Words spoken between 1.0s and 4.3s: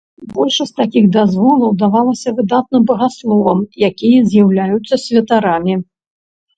дазволаў давалася выдатным багасловам, якія